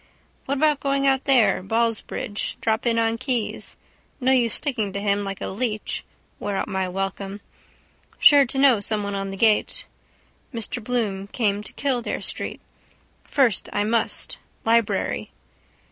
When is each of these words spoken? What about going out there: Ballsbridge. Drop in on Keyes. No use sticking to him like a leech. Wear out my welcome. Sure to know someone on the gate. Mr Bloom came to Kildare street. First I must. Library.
What 0.45 0.57
about 0.57 0.79
going 0.79 1.05
out 1.05 1.25
there: 1.25 1.61
Ballsbridge. 1.61 2.57
Drop 2.59 2.87
in 2.87 2.97
on 2.97 3.19
Keyes. 3.19 3.77
No 4.19 4.31
use 4.31 4.55
sticking 4.55 4.91
to 4.93 4.99
him 4.99 5.23
like 5.23 5.41
a 5.41 5.47
leech. 5.49 6.03
Wear 6.39 6.57
out 6.57 6.67
my 6.67 6.89
welcome. 6.89 7.39
Sure 8.17 8.47
to 8.47 8.57
know 8.57 8.79
someone 8.79 9.13
on 9.13 9.29
the 9.29 9.37
gate. 9.37 9.85
Mr 10.51 10.83
Bloom 10.83 11.27
came 11.27 11.61
to 11.61 11.71
Kildare 11.73 12.21
street. 12.21 12.61
First 13.25 13.69
I 13.71 13.83
must. 13.83 14.39
Library. 14.65 15.29